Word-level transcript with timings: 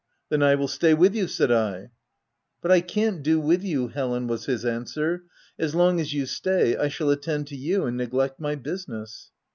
"Then 0.31 0.41
I 0.41 0.55
will 0.55 0.67
stay 0.67 0.95
with 0.95 1.13
you/' 1.13 1.29
said 1.29 1.51
I." 1.51 1.91
But 2.63 2.71
I 2.71 2.81
can't 2.81 3.21
do 3.21 3.39
with 3.39 3.63
you, 3.63 3.89
Helen/' 3.89 4.25
was 4.27 4.47
his 4.47 4.65
answer: 4.65 5.17
u 5.25 5.29
as 5.63 5.75
long 5.75 5.99
as 5.99 6.11
you 6.11 6.25
stay, 6.25 6.75
I 6.75 6.87
shall 6.87 7.11
attend 7.11 7.45
to 7.49 7.55
you 7.55 7.85
and 7.85 7.97
neglect 7.97 8.39
my 8.39 8.55
business. 8.55 9.29